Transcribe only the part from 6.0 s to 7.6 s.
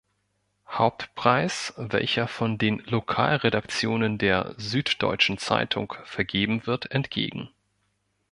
vergeben wird entgegen.